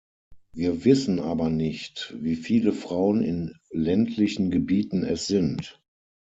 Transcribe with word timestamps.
Wir 0.51 0.83
wissen 0.83 1.19
aber 1.19 1.51
nicht, 1.51 2.15
wie 2.17 2.35
viele 2.35 2.73
Frauen 2.73 3.21
in 3.21 3.55
ländlichen 3.69 4.49
Gebieten 4.49 5.03
es 5.03 5.27
sind. 5.27 5.79